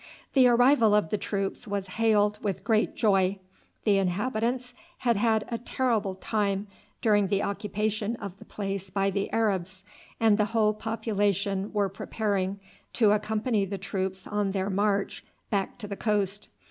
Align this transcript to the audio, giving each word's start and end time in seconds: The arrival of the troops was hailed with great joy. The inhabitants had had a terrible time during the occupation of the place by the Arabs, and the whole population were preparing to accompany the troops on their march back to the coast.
The 0.33 0.47
arrival 0.47 0.95
of 0.95 1.11
the 1.11 1.17
troops 1.19 1.67
was 1.67 1.85
hailed 2.01 2.39
with 2.43 2.63
great 2.63 2.95
joy. 2.95 3.37
The 3.83 3.99
inhabitants 3.99 4.73
had 4.97 5.15
had 5.15 5.45
a 5.49 5.59
terrible 5.59 6.15
time 6.15 6.65
during 7.03 7.27
the 7.27 7.43
occupation 7.43 8.15
of 8.15 8.39
the 8.39 8.45
place 8.45 8.89
by 8.89 9.11
the 9.11 9.31
Arabs, 9.31 9.83
and 10.19 10.39
the 10.39 10.45
whole 10.57 10.73
population 10.73 11.71
were 11.71 11.87
preparing 11.87 12.59
to 12.93 13.11
accompany 13.11 13.63
the 13.63 13.77
troops 13.77 14.25
on 14.25 14.53
their 14.53 14.71
march 14.71 15.23
back 15.51 15.77
to 15.77 15.87
the 15.87 15.95
coast. 15.95 16.49